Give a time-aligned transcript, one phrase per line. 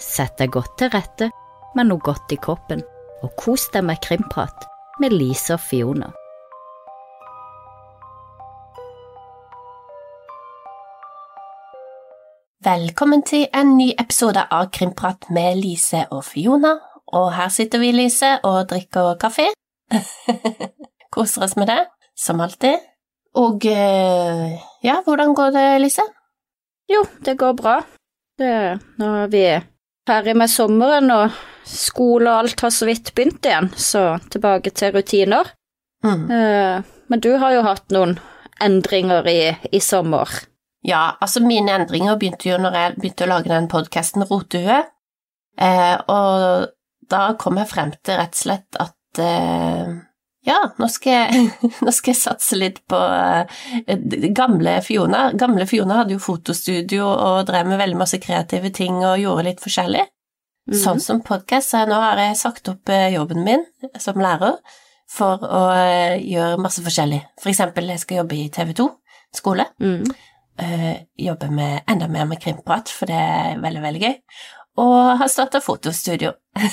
[0.00, 1.28] Sett deg godt til rette
[1.76, 2.80] med noe godt i kroppen,
[3.20, 4.64] og kos deg med krimprat
[5.00, 6.08] med Lise og Fiona.
[12.64, 16.74] Velkommen til en ny episode av Krimprat med Lise og Fiona.
[17.16, 19.48] Og her sitter vi, Lise, og drikker kaffe.
[21.14, 21.80] Koser oss med det,
[22.16, 22.76] som alltid.
[23.40, 26.04] Og eh, ja, hvordan går det, Lise?
[26.88, 27.80] Jo, det går bra.
[28.38, 28.52] Det,
[29.00, 29.44] nå er vi
[30.08, 31.36] ferdig med sommeren, og
[31.68, 35.52] skole og alt har så vidt begynt igjen, så tilbake til rutiner.
[36.04, 36.30] Mm.
[36.30, 38.18] Eh, Men du har jo hatt noen
[38.62, 39.40] endringer i,
[39.72, 40.28] i sommer.
[40.86, 44.84] Ja, altså mine endringer begynte jo når jeg begynte å lage den podkasten Rotehue,
[45.60, 46.70] eh, og
[47.10, 49.90] da kom jeg frem til rett og slett at eh,
[50.46, 51.48] ja, nå skal, jeg,
[51.84, 55.28] nå skal jeg satse litt på eh, gamle Fiona.
[55.36, 59.60] Gamle Fiona hadde jo fotostudio og drev med veldig masse kreative ting og gjorde litt
[59.64, 60.06] forskjellig.
[60.70, 60.78] Mhm.
[60.80, 63.66] Sånn som podkast, så nå har jeg sagt opp eh, jobben min
[64.00, 64.56] som lærer
[65.10, 67.20] for å eh, gjøre masse forskjellig.
[67.42, 68.88] For eksempel, jeg skal jobbe i TV 2
[69.36, 69.68] skole.
[69.82, 70.08] Mm.
[71.16, 74.16] Jobbe med enda mer med krimprat, for det er veldig, veldig gøy.
[74.84, 76.34] Og har starta fotostudio.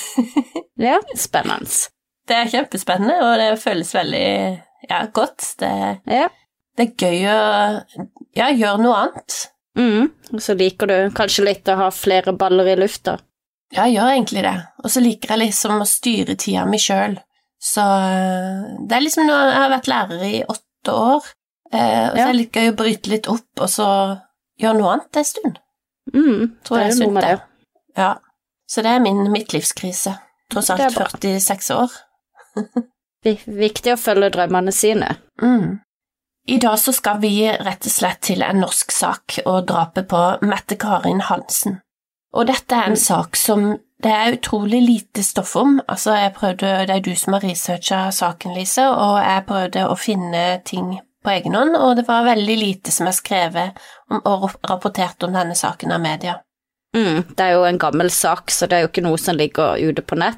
[0.77, 1.87] Ja, spennende.
[2.27, 4.25] Det er kjempespennende, og det føles veldig
[4.89, 5.53] ja, godt.
[5.61, 5.71] Det,
[6.07, 6.27] Ja.
[6.77, 7.37] det er gøy å
[8.35, 9.37] ja, gjøre noe annet.
[9.77, 10.09] Mm.
[10.33, 13.17] Og så liker du kanskje litt å ha flere baller i lufta.
[13.71, 14.55] Ja, jeg gjør egentlig det.
[14.83, 17.17] Og så liker jeg liksom å styre tida mi sjøl.
[17.61, 21.25] Så eh, det er liksom noe Jeg har vært lærer i åtte år,
[21.73, 22.27] eh, og så Ja.
[22.29, 23.87] er det gøy å bryte litt opp, og så
[24.61, 25.59] gjøre noe annet en stund.
[26.13, 26.55] Mm.
[26.63, 27.41] Tror det er sunt, det.
[27.97, 28.11] Ja.
[28.69, 30.17] Så det er min midtlivskrise.
[30.51, 31.91] Tross alt 46 år.
[33.25, 35.15] Vi- Viktig å følge drømmene sine.
[35.41, 35.79] Mm.
[36.47, 40.21] I dag så skal vi rett og slett til en norsk sak og drapet på
[40.47, 41.81] Mette Karin Hansen.
[42.33, 43.01] Og dette er en Mm.
[43.03, 43.65] sak som
[44.03, 45.81] det er utrolig lite stoff om.
[45.89, 49.95] Altså, jeg prøvde, det er du som har researcha saken, Lise, og jeg prøvde å
[49.97, 53.79] finne ting på egen hånd, og det var veldig lite som er skrevet
[54.11, 56.35] om, og rapportert om denne saken av media.
[56.95, 57.23] Mm.
[57.35, 60.01] Det er jo en gammel sak, så det er jo ikke noe som ligger ute
[60.05, 60.37] på nett,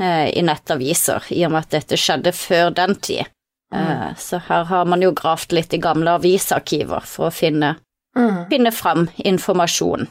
[0.00, 3.26] i nettaviser, i og med at dette skjedde før den tid.
[3.74, 7.76] Eh, så her har man jo gravd litt i gamle avisarkiver for å finne,
[8.16, 8.48] Mm.
[8.50, 10.08] finne fram informasjon.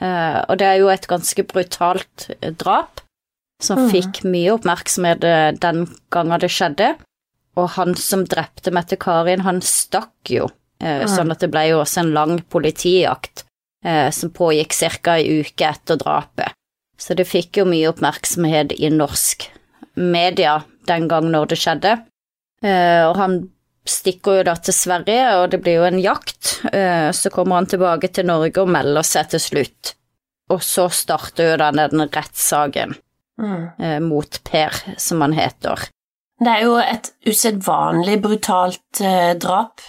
[0.00, 3.00] Eh, og det er jo et ganske brutalt eh, drap,
[3.60, 3.90] som mm.
[3.90, 6.94] fikk mye oppmerksomhet eh, den gangen det skjedde.
[7.60, 10.48] Og han som drepte Mette Karin, han stakk jo,
[10.80, 11.08] eh, Mhm.
[11.12, 13.44] sånn at det ble jo også en lang politijakt
[13.84, 15.16] eh, som pågikk ca.
[15.18, 16.52] ei uke etter drapet.
[17.02, 19.48] Så det fikk jo mye oppmerksomhet i norsk
[19.98, 21.96] media den gang når det skjedde.
[22.62, 23.40] Eh, og han
[23.88, 26.52] stikker jo da til Sverige, og det blir jo en jakt.
[26.70, 29.94] Eh, så kommer han tilbake til Norge og melder seg til slutt.
[30.52, 32.94] Og så starter jo da den rettssaken
[33.40, 33.70] Mm.
[33.80, 35.88] eh, mot Per, som han heter.
[36.38, 39.00] Det er jo et usedvanlig brutalt
[39.40, 39.80] drap.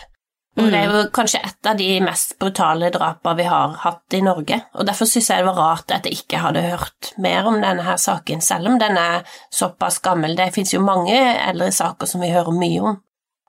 [0.57, 4.19] Og det er jo kanskje et av de mest brutale drapene vi har hatt i
[4.21, 4.59] Norge.
[4.77, 7.81] Og derfor syns jeg det var rart at jeg ikke hadde hørt mer om denne
[7.87, 10.35] her saken, selv om den er såpass gammel.
[10.37, 12.99] Det fins jo mange eldre saker som vi hører mye om.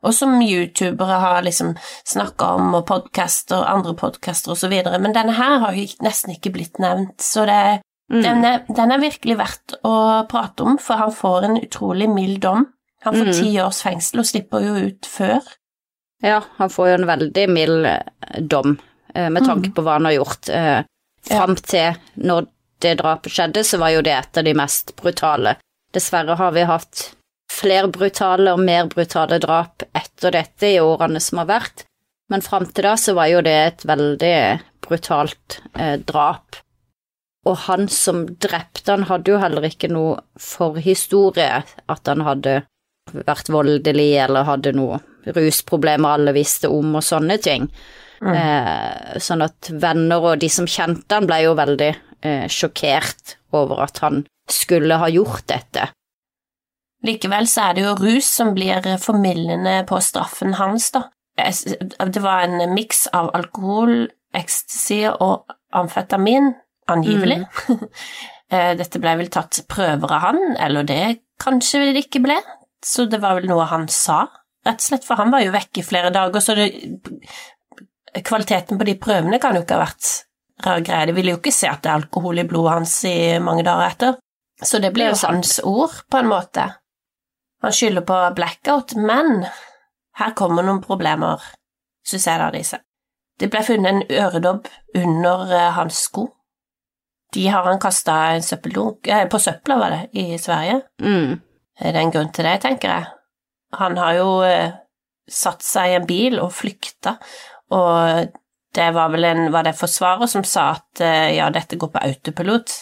[0.04, 1.74] Og som youtubere har liksom
[2.08, 4.98] snakka om, og podcaster, andre podcaster videre.
[5.00, 7.80] Men denne her har jo nesten ikke blitt nevnt, så det,
[8.12, 8.22] Mm.
[8.22, 12.40] den, er, den er virkelig verdt å prate om, for han får en utrolig mild
[12.42, 12.66] dom.
[13.00, 13.32] Han får Mm.
[13.32, 15.40] ti års fengsel og slipper jo ut før.
[16.24, 18.78] Ja, han får jo en veldig mild eh, dom
[19.14, 20.48] eh, med tanke på hva han har gjort.
[20.48, 20.80] Eh,
[21.24, 22.46] Fram til når
[22.84, 25.54] det drapet skjedde, så var jo det et av de mest brutale.
[25.92, 27.04] Dessverre har vi hatt
[27.52, 31.86] flere brutale og mer brutale drap etter dette i årene som har vært,
[32.32, 34.36] men fram til da så var jo det et veldig
[34.84, 36.60] brutalt eh, drap.
[37.44, 42.62] Og han som drepte han hadde jo heller ikke noe forhistorie, at han hadde
[43.12, 45.00] vært voldelig eller hadde noe
[45.32, 47.68] rusproblemer alle visste om og sånne ting.
[48.24, 51.90] Eh, sånn at venner og de som kjente han ble jo veldig
[52.24, 55.90] eh, sjokkert over at han skulle ha gjort dette.
[57.04, 61.08] Likevel så er det jo rus som blir formildende på straffen hans, da.
[61.34, 66.52] Det var en miks av alkohol, ecstasy og amfetamin,
[66.88, 67.42] angivelig.
[67.68, 67.84] Mm.
[68.80, 71.02] Dette ble vel tatt prøver av han, eller det
[71.42, 72.38] kanskje det ikke ble,
[72.84, 74.22] så det var vel noe han sa,
[74.64, 76.70] rett og slett, for han var jo vekk i flere dager, så det,
[78.24, 80.12] kvaliteten på de prøvene kan jo ikke ha vært
[80.64, 81.06] rar greie.
[81.06, 83.90] De ville jo ikke se at det er alkohol i blodet hans i mange dager
[83.90, 84.16] etter.
[84.62, 86.68] Så det ble er jo hans ord, på en måte.
[87.64, 89.46] Han skylder på blackout, men
[90.20, 91.42] her kommer noen problemer,
[92.06, 92.78] syns jeg da, disse.
[93.40, 94.68] Det ble funnet en øredobb
[95.00, 96.28] under eh, hans sko.
[97.34, 100.82] de har han kasta eh, På søpla, var det, i Sverige.
[101.02, 101.40] Mm.
[101.80, 103.06] Er det en grunn til det, tenker jeg?
[103.80, 104.72] Han har jo eh,
[105.30, 107.16] satt seg i en bil og flykta,
[107.74, 108.32] og
[108.74, 112.02] det var vel en Var det forsvarer som sa at eh, ja, dette går på
[112.02, 112.74] autopilot?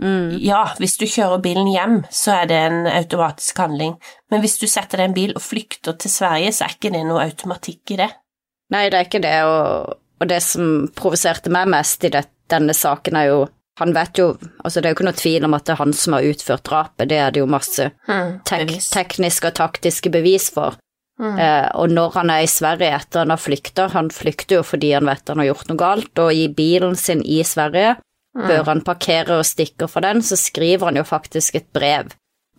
[0.00, 0.38] Mm.
[0.40, 3.96] Ja, hvis du kjører bilen hjem, så er det en automatisk handling,
[4.32, 6.92] men hvis du setter deg i en bil og flykter til Sverige, så er ikke
[6.94, 8.08] det noe automatikk i det.
[8.72, 12.76] Nei, det er ikke det, og, og det som provoserte meg mest i det, denne
[12.76, 13.40] saken, er jo
[13.78, 14.34] Han vet jo
[14.64, 16.66] Altså, det er jo ikke noe tvil om at det er han som har utført
[16.68, 20.76] drapet, det er det jo masse Hmm, tek tekniske og taktiske bevis for.
[21.20, 21.38] Mm.
[21.38, 24.94] Eh, og når han er i Sverige etter han har flykta Han flykter jo fordi
[24.94, 27.98] han vet han har gjort noe galt, og i bilen sin i Sverige,
[28.38, 32.12] før han parkerer og stikker fra den, så skriver han jo faktisk et brev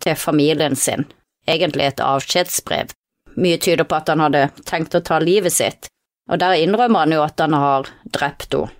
[0.04, 1.06] til familien sin.
[1.48, 2.92] Egentlig et avskjedsbrev.
[3.40, 5.88] Mye tyder på at han hadde tenkt å ta livet sitt,
[6.30, 8.70] og der innrømmer han jo at han har drept henne.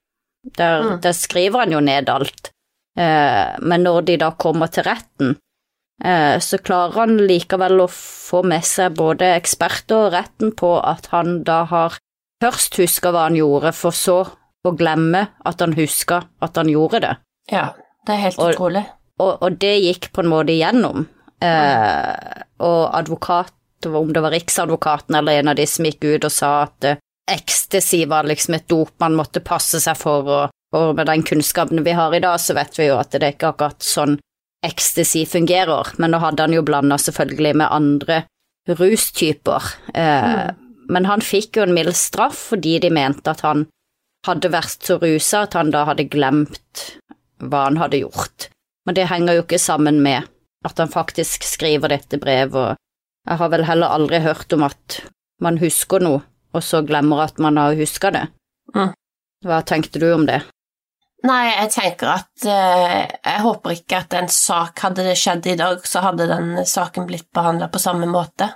[0.59, 2.51] Der, der skriver han jo ned alt.
[2.99, 5.37] Eh, men når de da kommer til retten,
[6.05, 11.07] eh, så klarer han likevel å få med seg både eksperter og retten på at
[11.15, 11.97] han da har
[12.43, 14.19] først huska hva han gjorde, for så
[14.67, 17.15] å glemme at han huska at han gjorde det.
[17.55, 17.69] Ja,
[18.07, 18.85] det er helt Og- utrolig.
[19.23, 21.05] Og, og det gikk på en måte igjennom.
[21.43, 23.53] Eh, og advokat,
[23.87, 26.97] om det var Riksadvokaten eller en av de som gikk ut og sa at eh,
[27.33, 31.83] ecstasy var liksom et dop man måtte passe seg for, og, og med den kunnskapen
[31.87, 34.19] vi har i dag, så vet vi jo at det er ikke akkurat sånn
[34.63, 38.21] ecstasy fungerer, men nå hadde han jo blanda selvfølgelig med andre
[38.79, 39.63] rustyper.
[39.95, 40.51] Eh,
[40.93, 43.65] Men han fikk jo en mild straff fordi de mente at han
[44.27, 46.83] hadde vært så rusa at han da hadde glemt
[47.39, 48.49] hva han hadde gjort.
[48.87, 50.29] Men det henger jo ikke sammen med
[50.67, 55.01] at han faktisk skriver dette brevet, og jeg har vel heller aldri hørt om at
[55.43, 56.23] man husker noe,
[56.55, 58.27] og så glemmer at man har huska det.
[58.75, 58.93] Mm.
[59.45, 60.43] Hva tenkte du om det?
[61.23, 65.55] Nei, jeg tenker at eh, Jeg håper ikke at en sak Hadde det skjedd i
[65.61, 68.49] dag, så hadde den saken blitt behandla på samme måte.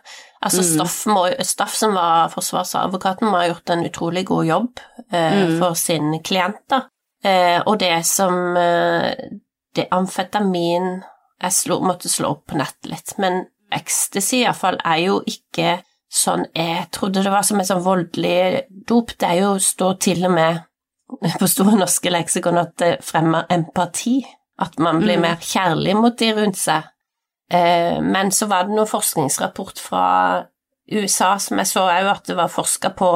[0.43, 0.73] Altså, Mm.
[0.73, 4.81] Staff, må, Staff, som var forsvarsadvokaten, må ha gjort en utrolig god jobb
[5.13, 5.59] eh, Mm.
[5.61, 6.83] for sin klient, da.
[7.25, 9.15] Eh, og det som eh,
[9.75, 11.03] Det amfetamin
[11.43, 15.83] Jeg slo, måtte slå opp på nett litt, men ecstasy iallfall er jo ikke
[16.17, 19.13] sånn Jeg trodde det var som en sånn voldelig dop.
[19.19, 20.63] Det er jo står til og med
[21.41, 24.23] på Store norske leksikon at det fremmer empati.
[24.59, 25.23] At man blir Mm.
[25.27, 26.83] mer kjærlig mot de rundt seg.
[27.53, 30.47] Eh, men så var det noen forskningsrapport fra
[30.91, 33.11] USA som jeg så òg at det var forska på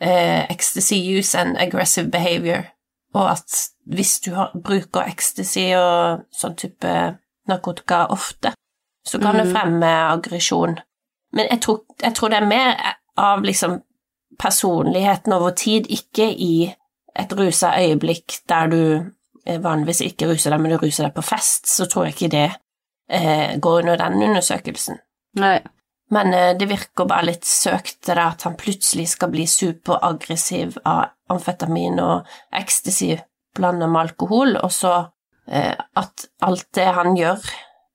[0.00, 2.66] eh, ecstasy use and aggressive behavior,
[3.14, 3.56] og at
[3.86, 6.92] hvis du har, bruker ecstasy og sånn type
[7.48, 8.52] narkotika ofte,
[9.06, 9.52] så kan det Mhm.
[9.56, 10.78] fremme aggresjon.
[11.34, 12.72] Men jeg tror, jeg tror det er mer
[13.18, 13.80] av liksom
[14.38, 16.54] personligheten over tid, ikke i
[17.14, 18.80] et rusa øyeblikk der du
[19.46, 22.32] eh, vanligvis ikke ruser deg, men du ruser deg på fest, så tror jeg ikke
[22.34, 22.48] det
[23.10, 24.98] eh, går under den undersøkelsen.
[25.38, 25.58] Nei.
[26.14, 30.78] Men eh, det virker bare litt søkt det der at han plutselig skal bli superaggressiv
[30.84, 33.14] av amfetamin og ecstasy
[33.54, 34.94] blanda med alkohol, og så
[35.46, 37.46] eh, at alt det han gjør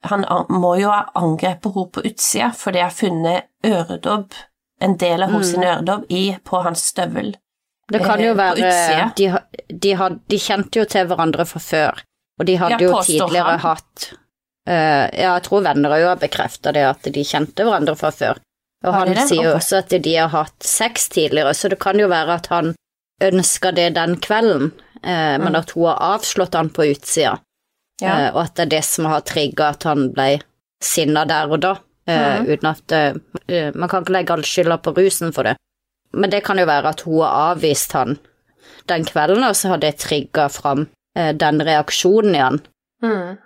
[0.03, 4.31] Han må jo ha angrepet henne på utsida, for de har funnet øredobb,
[4.81, 5.63] en del av hennes Mm.
[5.63, 7.33] øredobb, i, på hans støvel.
[7.91, 9.27] Det kan Eh, jo være de,
[9.73, 12.03] de, had, de kjente jo til hverandre fra før,
[12.39, 13.59] og de hadde jo tidligere han.
[13.59, 14.11] hatt
[14.69, 18.37] uh, Ja, jeg tror venner òg har bekrefta det, at de kjente hverandre fra før.
[18.85, 22.07] Og han sier jo også at de har hatt sex tidligere, så det kan jo
[22.07, 22.75] være at han
[23.21, 24.71] ønska det den kvelden,
[25.03, 25.55] men Mm.
[25.55, 27.39] at hun har avslått han på utsida,
[28.01, 28.27] Ja.
[28.27, 30.41] eh, og at det er det som har trigga at han ble
[30.83, 31.75] sinna der og da,
[32.07, 32.47] Mhm.
[32.49, 35.55] uten at eh, Man kan ikke legge all skylda på rusen for det.
[36.13, 38.17] Men det kan jo være at hun har avvist han
[38.87, 42.59] den kvelden, og så har det trigga fram den reaksjonen i han.
[43.03, 43.37] Mm.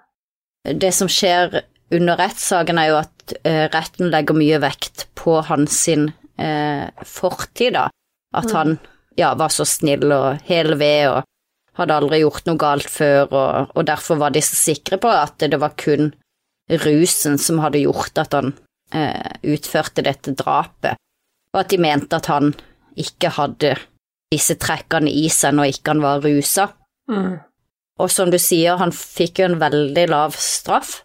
[0.80, 3.34] Det som skjer under rettssaken, er jo at
[3.74, 6.14] retten legger mye vekt på hans sin
[7.04, 7.90] fortid, da.
[8.34, 8.56] At Mm.
[8.56, 8.80] han
[9.18, 11.24] ja, var så snill og hel ved og
[11.80, 15.42] hadde aldri gjort noe galt før, og, og derfor var de så sikre på at
[15.42, 16.12] det var kun
[16.84, 18.54] rusen som hadde gjort at han
[18.94, 21.00] eh, utførte dette drapet,
[21.54, 22.54] og at de mente at han
[23.00, 23.76] ikke hadde
[24.34, 26.70] disse trekkene i seg når ikke han var rusa.
[27.12, 27.42] Mm.
[28.02, 31.02] Og som du sier, han fikk jo en veldig lav straff,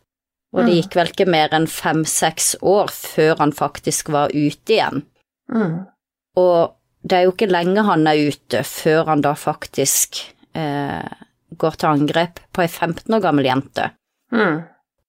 [0.55, 0.77] og det Mm.
[0.79, 5.03] gikk vel ikke mer enn fem-seks år før han faktisk var ute igjen.
[5.53, 5.85] Mm.
[6.41, 6.73] Og
[7.05, 10.23] det er jo ikke lenge han er ute før han da faktisk
[10.59, 11.25] eh,
[11.59, 13.91] går til angrep på ei 15 år gammel jente,
[14.33, 14.59] Mm.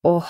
[0.08, 0.22] og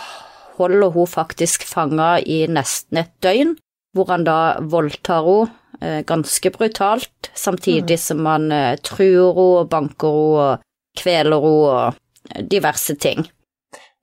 [0.59, 3.53] holder hun faktisk fanga i nesten et døgn,
[3.95, 5.51] hvor han da voldtar henne
[5.81, 10.67] eh, ganske brutalt, samtidig som han eh, truer henne og banker henne og
[10.99, 11.95] kveler henne
[12.35, 13.23] og diverse ting.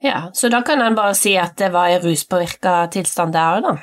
[0.03, 3.63] Ja, så da kan en bare si at det var i ruspåvirka tilstand der òg,
[3.65, 3.75] da.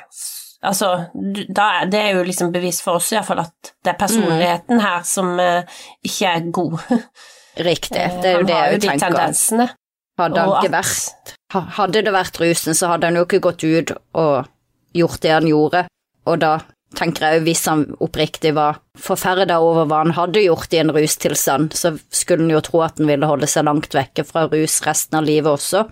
[0.65, 5.05] Altså, da, det er jo liksom bevis for oss iallfall at det er personligheten her
[5.07, 6.77] som uh, ikke er god.
[7.69, 8.55] Riktig, det er jo det jeg tenker.
[8.55, 9.67] Han har jo de Tendensene.
[10.15, 11.33] Hadde, han ikke vært,
[11.75, 14.47] hadde det vært rusen, så hadde han jo ikke gått ut og
[14.95, 15.81] gjort det han gjorde,
[16.23, 16.53] og da
[16.95, 21.75] tenker jeg hvis han oppriktig var forferda over hva han hadde gjort i en rustilstand,
[21.75, 25.19] så skulle han jo tro at han ville holde seg langt vekke fra rus resten
[25.19, 25.85] av livet også.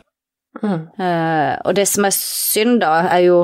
[0.61, 0.81] Mm.
[0.99, 3.37] Uh, og det som er synd, da, er jo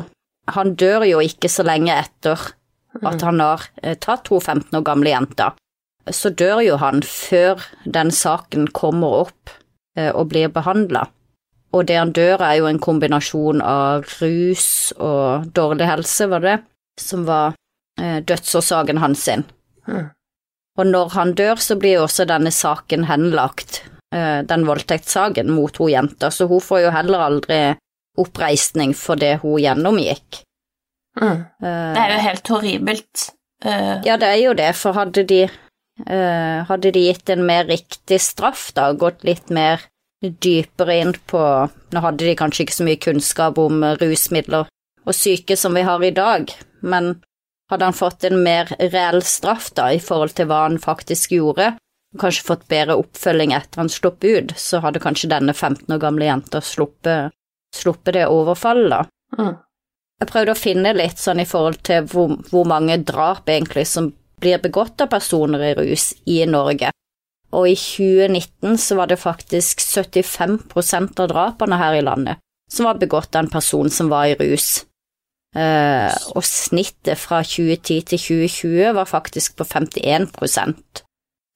[0.55, 2.49] Han dør jo ikke så lenge etter
[3.05, 5.55] at han har uh, tatt to 15 år gamle jenter.
[6.09, 9.53] Så dør jo han før den saken kommer opp
[9.99, 11.05] uh, og blir behandla.
[11.69, 16.55] Og det han dør, er jo en kombinasjon av rus og dårlig helse, var det,
[16.97, 17.53] som var
[17.99, 19.43] dødsårsaken hans sin.
[19.85, 20.07] Mm.
[20.79, 23.83] Og når han dør, så blir jo også denne saken henlagt
[24.15, 27.59] Eh, den voldtektssaken mot hun jenta, så hun får jo heller aldri
[28.21, 30.43] oppreisning for det hun gjennomgikk.
[31.19, 31.43] Mm.
[31.59, 33.25] Det er jo helt horribelt.
[33.65, 33.99] Uh...
[34.07, 38.21] Ja, det er jo det, for hadde de uh, Hadde de gitt en mer riktig
[38.23, 39.83] straff, da, gått litt mer
[40.23, 41.41] dypere inn på
[41.91, 44.69] Nå hadde de kanskje ikke så mye kunnskap om rusmidler
[45.07, 46.51] og syke som vi har i dag,
[46.85, 47.15] men
[47.71, 51.71] hadde han fått en mer reell straff, da, i forhold til hva han faktisk gjorde,
[52.19, 56.27] kanskje fått bedre oppfølging etter han slapp ut, så hadde kanskje denne 15 år gamle
[56.27, 57.33] jenta sluppet,
[57.75, 59.01] sluppet det overfallet, da.
[59.37, 59.57] Mm.
[60.19, 64.11] Jeg prøvde å finne litt sånn i forhold til hvor, hvor, mange drap egentlig som
[64.39, 66.91] blir begått av personer i rus i Norge.
[67.55, 72.99] Og i 2019 så var det faktisk 75% av drapene her i landet som var
[73.01, 74.83] begått av en person som var i rus.
[75.57, 81.01] Eh, og snittet fra 2010 til 2020 var faktisk på 51%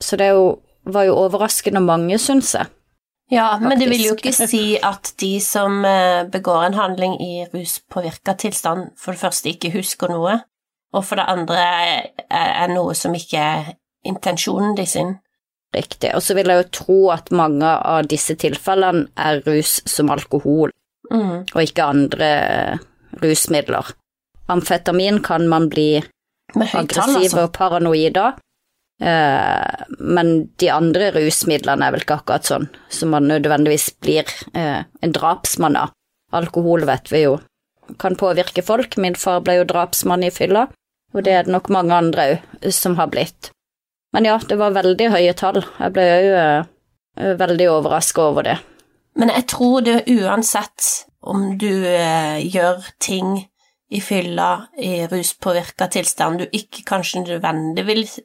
[0.03, 0.48] så det jo,
[0.84, 2.70] var jo overraskende mange, syns jeg.
[3.33, 3.69] Ja, Faktisk.
[3.69, 8.35] men det vil jo ikke si at de som eh, begår en handling i ruspåvirka
[8.37, 10.37] tilstand, for det første ikke husker noe,
[10.93, 11.63] og for det andre
[12.29, 13.73] er noe som ikke er
[14.05, 15.15] intensjonen de sin.
[15.73, 20.13] Riktig, og så vil jeg jo tro at mange av disse tilfellene er rus som
[20.13, 20.69] alkohol,
[21.09, 21.55] mm.
[21.55, 22.31] og ikke andre
[23.23, 23.95] rusmidler.
[24.53, 26.03] Amfetamin kan man bli
[26.53, 27.47] aggressiv altså.
[27.47, 28.42] og paranoid av, Eh,
[29.03, 30.29] men
[30.62, 35.75] de andre rusmidlene er vel ikke akkurat sånn som man nødvendigvis blir eh, en drapsmann
[35.79, 35.91] av.
[36.33, 37.38] Alkohol vet vi jo
[38.00, 40.67] kan påvirke folk, min far ble jo drapsmann i fylla,
[41.13, 43.51] og det er det nok mange andre òg som har blitt.
[44.15, 48.57] Men ja, det var veldig høye tall, jeg ble òg uh, veldig overraska over det.
[49.19, 50.88] Men jeg tror det uansett
[51.24, 53.36] om du eh, gjør ting
[53.93, 58.17] i fylla, i ruspåvirka tilstand, du ikke kanskje nødvendigvis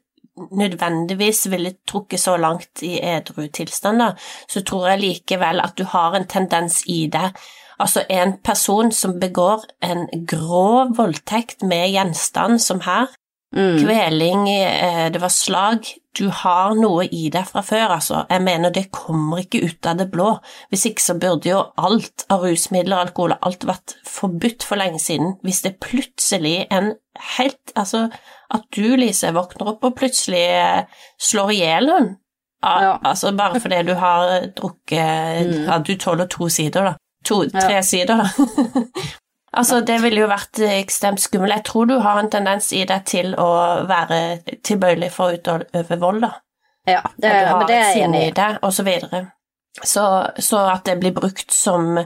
[0.51, 4.11] nødvendigvis ville trukket så langt i edru tilstand, da,
[4.49, 7.33] så tror jeg likevel at du har en tendens i det.
[7.79, 13.07] Altså en person som begår en grov voldtekt med gjenstand, som her,
[13.57, 13.79] mm.
[13.83, 15.89] kveling, eh, det var slag,
[16.19, 18.23] du har noe i deg fra før, altså.
[18.31, 20.33] Jeg mener, det kommer ikke ut av det blå.
[20.73, 25.37] Hvis ikke så burde jo alt av rusmidler, alkohol, alt vært forbudt for lenge siden.
[25.47, 26.95] Hvis det plutselig en
[27.37, 28.09] helt Altså,
[28.55, 32.09] at du, Lise, våkner opp og plutselig eh, slår i hjel noen.
[32.65, 32.97] Ja.
[33.07, 35.67] Altså bare fordi du har drukket mm.
[35.69, 36.95] Ja, du tåler to sider, da.
[37.27, 37.83] To, tre ja.
[37.87, 38.31] sider, da.
[39.53, 41.55] altså, det ville jo vært ekstremt skummelt.
[41.57, 43.49] Jeg tror du har en tendens i deg til å
[43.89, 44.21] være
[44.67, 46.35] tilbøyelig for å utøve vold, da.
[46.89, 48.37] Ja, det, men det er jeg enig i.
[48.37, 49.25] Det, og så videre.
[49.83, 50.05] Så,
[50.41, 51.99] så at det blir brukt som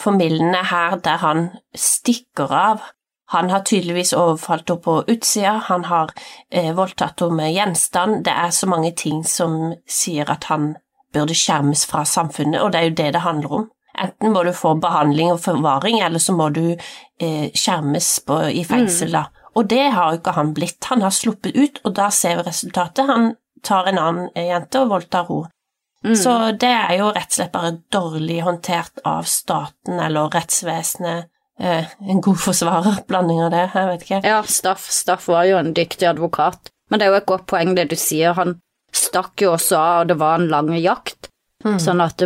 [0.00, 2.88] formildende her der han stikker av
[3.30, 6.10] han har tydeligvis overfalt henne på utsida, han har
[6.50, 10.72] eh, voldtatt henne med gjenstand, det er så mange ting som sier at han
[11.14, 13.68] burde skjermes fra samfunnet, og det er jo det det handler om.
[14.00, 18.64] Enten må du få behandling og forvaring, eller så må du eh, skjermes på, i
[18.64, 19.26] fengsel, da.
[19.28, 19.46] Mm.
[19.60, 20.78] Og det har jo ikke han blitt.
[20.92, 23.10] Han har sluppet ut, og da ser vi resultatet.
[23.10, 23.32] Han
[23.66, 25.52] tar en annen eh, jente og voldtar henne.
[26.00, 26.14] Mm.
[26.16, 31.28] Så det er jo rett og slett bare dårlig håndtert av staten eller rettsvesenet
[31.60, 34.20] eh, en god forsvarer, blanding av det, jeg vet ikke.
[34.24, 37.74] Ja, Staff, Staff var jo en dyktig advokat, men det er jo et godt poeng
[37.76, 38.56] det du sier, han
[38.96, 41.29] stakk jo også av, og det var en lang jakt,
[41.64, 41.78] mm.
[41.82, 42.22] sånn at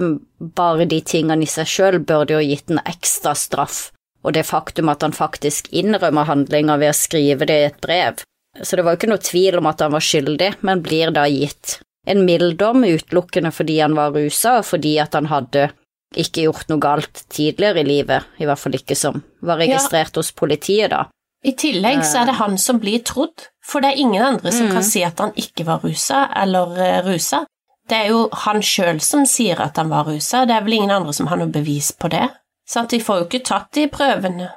[0.58, 3.88] bare de tingene i seg sjøl burde jo gitt en ekstra straff,
[4.24, 8.22] og det faktum at han faktisk innrømmer handlinger ved å skrive det i et brev.
[8.62, 11.26] Så det var jo ikke noe tvil om at han var skyldig, men blir da
[11.30, 15.70] gitt en mild dom utelukkende fordi han var rusa, og fordi at han hadde
[16.14, 20.20] ikke gjort noe galt tidligere i livet, i hvert fall ikke som var registrert ja.
[20.20, 21.06] hos politiet, da.
[21.44, 24.70] I tillegg så er det han som blir trodd, for det er ingen andre som
[24.70, 24.76] mm.
[24.76, 27.42] kan si at han ikke var rusa eller uh, rusa.
[27.88, 30.94] Det er jo han sjøl som sier at han var rusa, det er vel ingen
[30.94, 32.26] andre som har noe bevis på det.
[32.68, 34.48] Så de får jo ikke tatt de prøvene.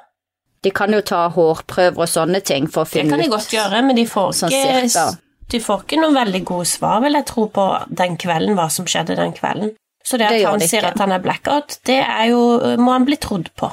[0.64, 3.34] De kan jo ta hårprøver og sånne ting for å finne ut Det kan de
[3.34, 5.04] godt gjøre, men de får sånn ikke,
[5.52, 7.66] de får ikke noen veldig gode svar, vil jeg tro, på
[8.00, 9.76] den kvelden, hva som skjedde den kvelden.
[10.04, 12.42] Så det at Det han det sier at han er blackout, det er jo
[12.80, 13.70] må han bli trodd på.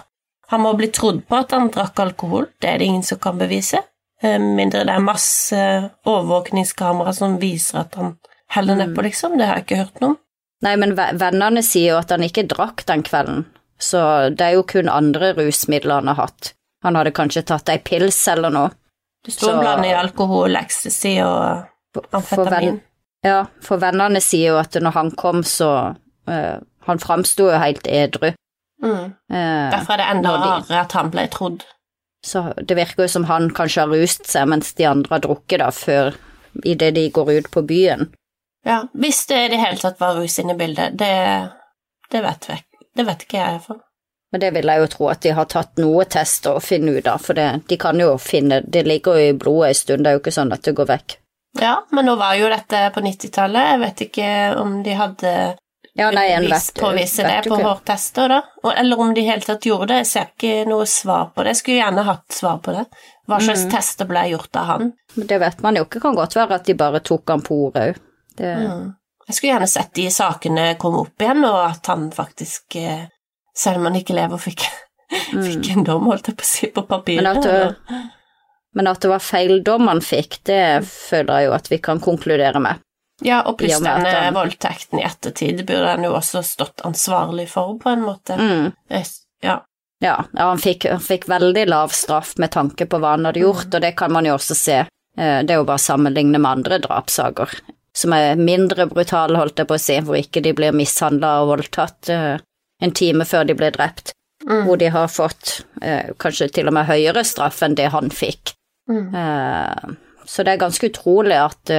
[0.52, 3.40] Han må bli trodd på at han drakk alkohol, det er det ingen som kan
[3.40, 3.82] bevise.
[4.22, 5.62] Eh, Mindre det er masse
[6.06, 8.18] overvåkningskamera som viser at han
[8.56, 9.08] heller nedpå, Mm.
[9.10, 9.38] liksom.
[9.38, 10.18] Det har jeg ikke hørt noe om.
[10.64, 13.46] Nei, men vennene sier jo at han ikke drakk den kvelden,
[13.80, 16.54] så det er jo kun andre rusmidler han har hatt.
[16.84, 18.72] Han hadde kanskje tatt ei pils eller noe.
[19.26, 22.80] Det står blant blanding alkohol, ecstasy og amfetamin.
[23.26, 25.70] Ja, for vennene sier jo at når han kom, så
[26.30, 28.32] uh, Han framsto jo helt edru.
[28.84, 29.16] Mm.
[29.34, 31.64] Uh, Derfor er det enda rarere at han ble trodd.
[32.26, 35.60] så det virker jo som han kanskje har rust seg mens de andre har drukket,
[35.60, 36.14] da, før
[36.64, 38.12] idet de går ut på byen.
[38.66, 41.12] Ja, hvis det i det hele tatt var rus inne i bildet, det,
[42.12, 42.56] det, vet vi.
[42.98, 43.82] det vet ikke jeg iallfall.
[44.34, 47.08] Men det vil jeg jo tro at de har tatt noe tester og finne ut
[47.08, 50.10] av, for det, de kan jo finne Det ligger jo i blodet en stund, det
[50.12, 51.18] er jo ikke sånn at det går vekk.
[51.62, 53.70] Ja, men nå var jo dette på 90-tallet.
[53.70, 55.32] Jeg vet ikke om de hadde
[55.96, 58.42] Ja, nei, en vet, påvise vet det på hårtester, da.
[58.66, 60.02] Og, eller om de i hele tatt gjorde det.
[60.02, 61.54] Jeg ser ikke noe svar på det.
[61.54, 62.84] Jeg skulle gjerne hatt svar på det.
[63.30, 63.72] Hva slags Mm.
[63.72, 64.92] tester ble gjort av han?
[65.16, 67.62] Men det vet man jo ikke, kan godt være at de bare tok han på
[67.70, 68.04] ordet òg.
[68.38, 68.94] Det Mm.
[69.28, 73.08] Jeg skulle gjerne sett de sakene komme opp igjen, og at han faktisk, eh,
[73.58, 74.62] selv om han ikke lever, fikk,
[75.48, 77.18] fikk en dom, holdt jeg på å si, på papiret.
[77.18, 77.26] Mm.
[77.26, 77.44] Men at
[77.90, 78.04] det,
[78.76, 82.00] men at det var feil dom han fikk, det føler jeg jo at vi kan
[82.04, 82.84] konkludere med.
[83.24, 87.90] Ja, og pluss denne voldtekten i ettertid burde han jo også stått ansvarlig for, på
[87.96, 88.36] en måte.
[88.38, 88.74] Mm.
[89.42, 89.62] Ja.
[90.04, 93.72] Ja, han, fikk, han fikk veldig lav straff med tanke på hva han hadde gjort,
[93.74, 94.78] og det kan man jo også se.
[95.18, 97.56] Eh, Det er jo bare å sammenligne med andre drapssaker,
[97.96, 101.54] som er mindre brutale, holdt jeg på å si, hvor ikke de blir mishandla og
[101.54, 102.36] voldtatt uh,
[102.84, 104.12] en time før de blir drept,
[104.46, 104.66] Mm.
[104.68, 108.52] hvor de har fått uh, kanskje til og med høyere straff enn det han fikk.
[108.92, 109.08] Mm.
[109.16, 109.96] Uh,
[110.28, 111.72] Så det er ganske utrolig at,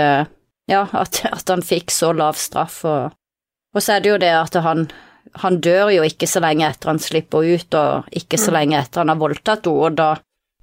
[0.70, 3.12] ja, at, at han fikk så lav straff, og,
[3.74, 4.86] og så er det jo det at han,
[5.42, 8.56] han dør jo ikke så lenge etter han slipper ut, og ikke så Mm.
[8.58, 10.08] lenge etter han har voldtatt henne, og da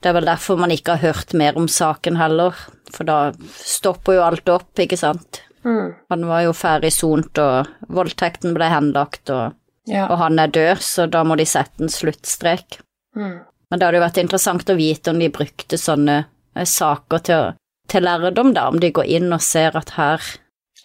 [0.03, 2.57] det er vel derfor man ikke har hørt mer om saken heller,
[2.91, 3.17] for da
[3.55, 5.39] stopper jo alt opp, ikke sant.
[5.63, 5.93] Mm.
[6.11, 9.55] Han var jo ferdig sont, og voldtekten ble henlagt, og,
[9.87, 10.07] Ja.
[10.09, 12.79] og han er død, så da må de sette en sluttstrek.
[13.15, 13.39] Mm.
[13.69, 17.53] Men det hadde jo vært interessant å vite om de brukte sånne eh, saker til,
[17.87, 20.21] til lærdom, da, om de går inn og ser at her,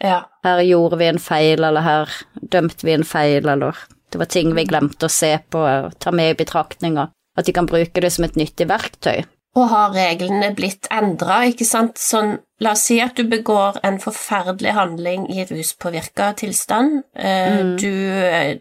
[0.01, 0.23] ja.
[0.45, 3.75] her gjorde vi en feil, eller her dømte vi en feil, eller
[4.11, 7.11] det var ting vi glemte å se på og ta med i betraktninger.
[7.39, 9.23] At de kan bruke det som et nyttig verktøy.
[9.57, 11.97] Og har reglene blitt endra, ikke sant?
[11.99, 17.05] Sånn, la oss si at du begår en forferdelig handling i ruspåvirka tilstand.
[17.17, 17.77] Eh, Mm.
[17.81, 18.59] Du eh,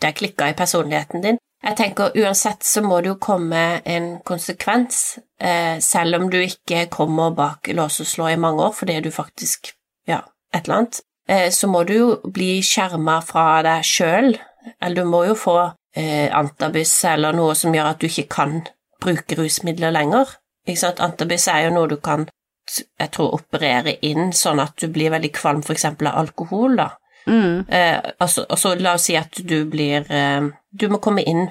[0.00, 1.38] Det er klikka i personligheten din.
[1.62, 6.86] Jeg tenker uansett så må det jo komme en konsekvens, eh, selv om du ikke
[6.88, 9.74] kommer bak lås og slå i mange år fordi du faktisk
[10.08, 10.22] Ja,
[10.54, 11.00] et eller annet.
[11.28, 14.38] Eh, så må du jo bli skjerma fra deg sjøl,
[14.80, 18.60] eller du må jo få eh, antabus eller noe som gjør at du ikke kan
[19.00, 20.36] bruke rusmidler lenger.
[20.66, 21.00] Ikke sant?
[21.00, 22.28] Antabus er jo noe du kan
[22.70, 26.90] jeg tror operere inn sånn at du blir veldig kvalm eksempel av alkohol, da.
[27.26, 27.64] Mm.
[27.68, 31.50] Eh, altså, altså, la oss si at du blir eh, Du må komme inn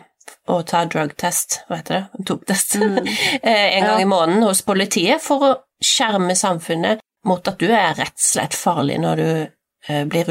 [0.50, 3.10] og ta drug-test, hva heter det, en mm.
[3.44, 4.02] eh, en gang Ja.
[4.02, 8.58] i måneden hos politiet for å skjerme samfunnet mot at du er rett og slett
[8.58, 10.26] farlig når du eh, blir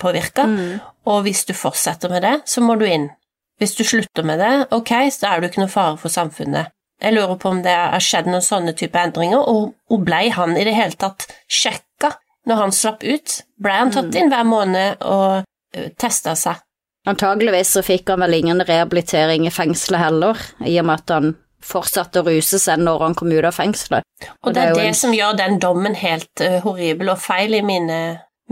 [0.00, 0.44] ruspåvirka.
[0.46, 0.80] Mm.
[1.06, 3.10] Og hvis du fortsetter med det, så må du inn.
[3.58, 6.70] Hvis du slutter med det, ok, så er du ikke noe fare for samfunnet.
[7.00, 10.56] Jeg lurer på om det har skjedd noen sånne type endringer, og, og blei han
[10.56, 12.14] i det hele tatt sjekka
[12.48, 13.42] når han slapp ut?
[13.60, 16.60] Blei han tatt inn hver måned og uh, testa seg?
[17.08, 21.30] Antageligvis så fikk han vel ingen rehabilitering i fengselet heller, i og med at han
[21.64, 24.04] fortsatte å ruse seg når han kom ut av fengselet.
[24.44, 27.56] Og det er jo det en- som gjør den dommen helt uh, horribel og feil
[27.56, 28.00] i mine,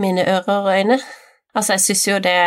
[0.01, 0.99] mine ører og øyne.
[1.55, 2.37] Altså, jeg syns jo det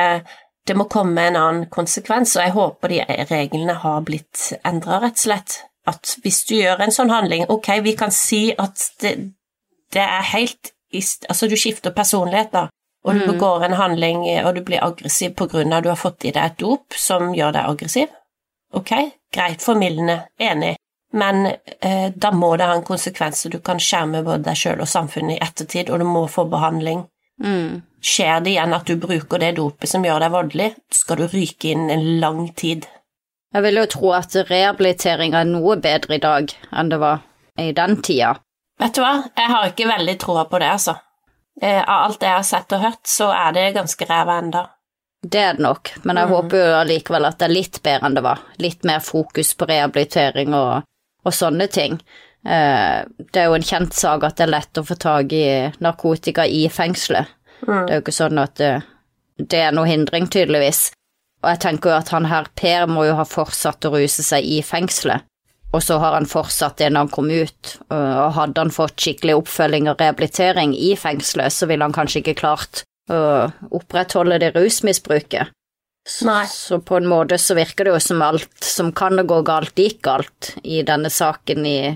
[0.67, 3.01] det må komme en annen konsekvens, og jeg håper de
[3.33, 5.57] reglene har blitt endra, rett og slett.
[5.91, 9.17] At hvis du gjør en sånn handling, ok, vi kan si at det,
[9.95, 12.67] det er helt Altså, du skifter personlighet, da,
[13.05, 13.31] og du Mm.
[13.33, 16.31] begår en handling, og du blir aggressiv på grunn av at du har fått i
[16.31, 18.09] deg et dop som gjør deg aggressiv.
[18.75, 18.93] Ok,
[19.33, 20.77] greit, formildende, enig,
[21.15, 21.47] men
[21.81, 24.89] eh, da må det ha en konsekvens, og du kan skjerme både deg sjøl og
[24.89, 27.07] samfunnet i ettertid, og du må få behandling.
[27.43, 27.83] Mm.
[28.03, 31.73] Skjer det igjen at du bruker det dopet som gjør deg voldelig, skal du ryke
[31.75, 32.89] inn en lang tid.
[33.53, 37.23] Jeg vil jo tro at rehabilitering er noe bedre i dag enn det var
[37.61, 38.37] i den tida.
[38.81, 40.97] Vet du hva, jeg har ikke veldig troa på det, altså.
[41.61, 44.63] Eh, av alt jeg har sett og hørt, så er det ganske ræva enda.
[45.23, 46.33] Det er det nok, men jeg mm.
[46.35, 48.41] håper jo allikevel at det er litt bedre enn det var.
[48.59, 50.89] Litt mer fokus på rehabilitering og,
[51.23, 52.01] og sånne ting.
[52.43, 53.03] Eh,
[53.33, 55.47] det er jo en kjent sak at det er lett å få tak i
[55.83, 57.31] narkotika i fengselet.
[57.63, 57.85] Mm.
[57.87, 58.73] Det er jo ikke sånn at det,
[59.39, 60.91] det er noe hindring, tydeligvis.
[61.43, 64.47] Og jeg tenker jo at han her Per må jo ha fortsatt å ruse seg
[64.47, 65.27] i fengselet.
[65.73, 69.39] Og så har han fortsatt det når han kom ut, og hadde han fått skikkelig
[69.39, 75.49] oppfølging og rehabilitering i fengselet, så ville han kanskje ikke klart å opprettholde det rusmisbruket.
[76.27, 76.47] Nei.
[76.51, 80.01] Så på en måte så virker det jo som alt som kan gå galt, gikk
[80.03, 81.93] galt i denne saken, i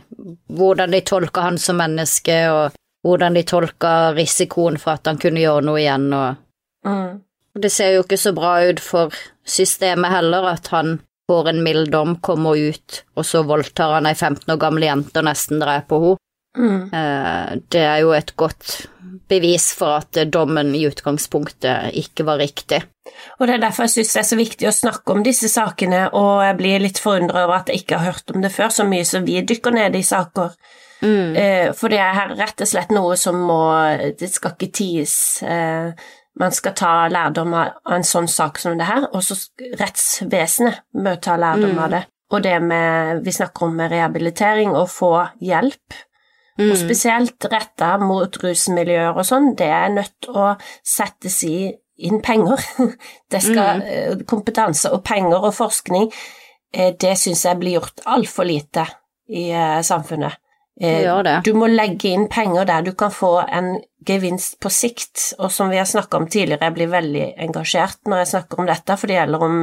[0.46, 5.42] hvordan de tolka han som menneske, og hvordan de tolka risikoen for at han kunne
[5.42, 7.22] gjøre noe igjen, og mm.
[7.56, 9.14] Det ser jo ikke så bra ut for
[9.48, 10.98] systemet heller, at han
[11.30, 15.22] får en mild dom, kommer ut, og så voldtar han ei 15 år gammel jente
[15.22, 16.22] og nesten dreper henne.
[16.56, 16.82] Mm.
[16.98, 18.86] Eh, det er jo et godt
[19.28, 22.82] bevis for at dommen i utgangspunktet ikke var riktig.
[23.38, 26.06] Og det er derfor jeg syns det er så viktig å snakke om disse sakene,
[26.16, 28.86] og jeg blir litt forundret over at jeg ikke har hørt om det før, så
[28.88, 30.56] mye som vi dykker ned i saker.
[31.02, 31.36] Mm.
[31.36, 33.58] Eh, for det er rett og slett noe som må
[34.16, 35.16] Det skal ikke ties.
[35.44, 35.92] Eh,
[36.40, 39.36] man skal ta lærdom av en sånn sak som det her, og så
[39.80, 41.82] rettsvesenet bør ta lærdom mm.
[41.84, 42.02] av det.
[42.34, 46.00] Og det med Vi snakker om rehabilitering og få hjelp
[46.56, 46.70] Mm.
[46.70, 51.58] Og spesielt retta mot rusmiljøer og sånn, det er nødt å settes i
[51.96, 52.60] inn penger.
[53.30, 54.24] Det skal mm.
[54.28, 56.10] Kompetanse og penger og forskning,
[56.74, 58.86] eh, det syns jeg blir gjort altfor lite
[59.32, 60.42] i eh, samfunnet.
[61.44, 65.70] Du må legge inn penger der du kan få en gevinst på sikt, og som
[65.72, 69.10] vi har snakka om tidligere, jeg blir veldig engasjert når jeg snakker om dette, for
[69.10, 69.56] det gjelder, om,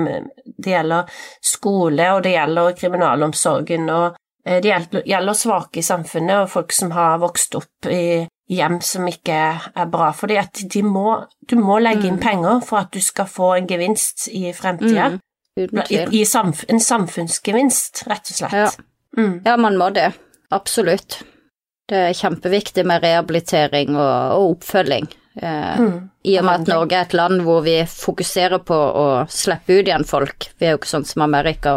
[0.58, 1.13] det gjelder
[1.54, 4.74] skole, og det gjelder kriminalomsorgen, og det
[5.08, 9.39] gjelder svake i samfunnet og folk som har vokst opp i hjem som ikke
[9.73, 10.12] er bra.
[10.15, 12.23] Fordi at de må, du må legge inn mm.
[12.23, 15.13] penger for at du skal få en gevinst i fremtida.
[15.15, 15.21] Mm.
[15.60, 18.56] I, i samf en samfunnsgevinst, rett og slett.
[18.58, 18.69] Ja.
[19.17, 19.36] Mm.
[19.45, 19.58] ja.
[19.58, 20.10] man må det.
[20.53, 21.21] Absolutt.
[21.89, 25.12] Det er kjempeviktig med rehabilitering og, og oppfølging.
[25.36, 25.97] Eh, mm.
[26.23, 29.89] I og med at Norge er et land hvor vi fokuserer på å slippe ut
[29.89, 30.49] igjen folk.
[30.58, 31.75] Vi er jo ikke sånn som Amerika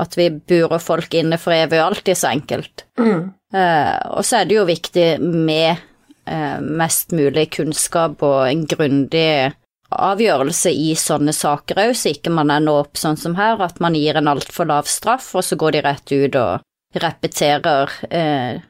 [0.00, 2.86] at vi burer folk inne for evig og alltid så enkelt.
[2.98, 3.32] Mm.
[3.54, 5.82] Eh, og så er det jo viktig med
[6.26, 9.52] eh, mest mulig kunnskap og en grundig
[9.92, 13.96] avgjørelse i sånne saker òg, så ikke man ender opp sånn som her, at man
[13.98, 17.96] gir en altfor lav straff, og så går de rett ut og repeterer.
[18.08, 18.60] Eh,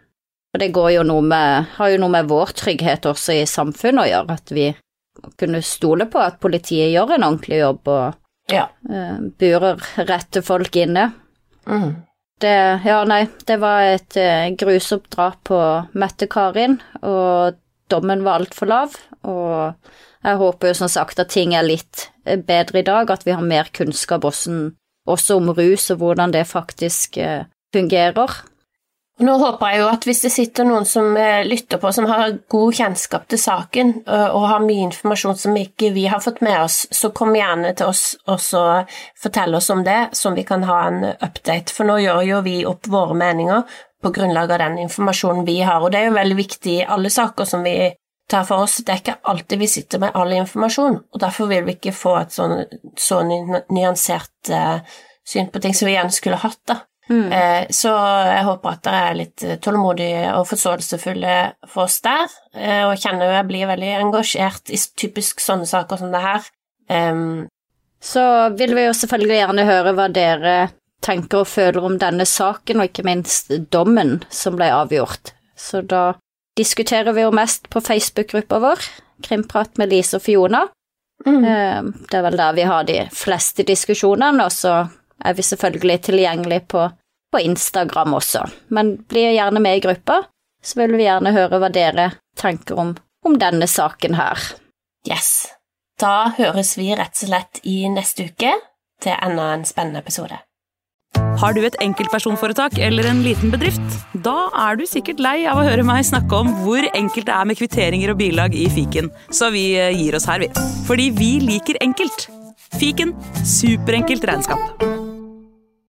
[0.53, 4.05] og det går jo noe med, har jo noe med vår trygghet også i samfunnet
[4.05, 4.67] å gjøre, at vi
[5.41, 8.19] kunne stole på at politiet gjør en ordentlig jobb og
[8.51, 8.67] ja.
[8.89, 11.11] Uh, burer rette folk inne.
[11.65, 11.93] Mm.
[12.43, 15.59] Det, ja, nei, det var et uh, grusomt drap på
[15.95, 17.59] Mette-Karin, og
[17.93, 18.97] dommen var altfor lav.
[19.23, 19.77] Og
[20.23, 23.35] jeg håper jo som sagt at ting er litt eh, bedre i dag, at vi
[23.37, 24.73] har mer kunnskap også,
[25.07, 28.43] også om rus og hvordan det faktisk uh, fungerer.
[29.23, 32.35] Nå håper jeg jo at hvis det sitter noen som eh, lytter på, som har
[32.51, 36.81] god kjennskap til saken og har mye informasjon som ikke vi har fått med oss,
[36.91, 38.43] så kom gjerne til oss og
[39.23, 41.71] fortell oss om det, som vi kan ha en update.
[41.71, 43.63] For nå gjør jo vi opp våre meninger
[44.03, 47.11] på grunnlag av den informasjonen vi har, og det er jo veldig viktig i alle
[47.13, 47.77] saker som vi
[48.31, 48.81] tar for oss.
[48.83, 52.17] Det er ikke alltid vi sitter med all informasjon, og derfor vil vi ikke få
[52.23, 52.65] et sånn,
[52.99, 54.81] så nyansert uh,
[55.29, 56.81] syn på ting som vi gjerne skulle hatt, da.
[57.13, 57.33] Mm.
[57.33, 57.93] Eh, så
[58.27, 61.37] jeg håper at dere er litt tålmodige og forståelsesfulle
[61.69, 66.01] for oss der, eh, og kjenner jo jeg blir veldig engasjert i typisk sånne saker
[66.01, 66.49] som det her.
[66.89, 67.49] Um,
[68.03, 68.25] så
[68.59, 70.57] vil vi jo selvfølgelig gjerne høre hva dere
[71.03, 75.35] tenker og føler om denne saken, og ikke minst dommen som ble avgjort.
[75.59, 76.13] Så da
[76.59, 78.87] diskuterer vi jo mest på Facebook-gruppa vår,
[79.23, 80.65] Krimprat med Lise og Fiona.
[81.23, 81.93] Mm.
[82.11, 84.81] Det er vel der vi har de fleste diskusjonene, og så
[85.23, 86.89] er vi selvfølgelig tilgjengelig på,
[87.33, 88.45] på Instagram også.
[88.69, 90.23] Men bli gjerne med i gruppa,
[90.63, 92.95] så vil vi gjerne høre hva dere tenker om,
[93.27, 94.39] om denne saken her.
[95.09, 95.49] Yes.
[96.01, 98.55] Da høres vi rett og slett i neste uke
[99.03, 100.39] til enda en spennende episode.
[101.43, 103.99] Har du et enkeltpersonforetak eller en liten bedrift?
[104.25, 107.49] Da er du sikkert lei av å høre meg snakke om hvor enkelt det er
[107.49, 110.51] med kvitteringer og bilag i fiken, så vi eh, gir oss her, vi.
[110.89, 112.29] Fordi vi liker enkelt.
[112.81, 115.02] Fiken superenkelt regnskap.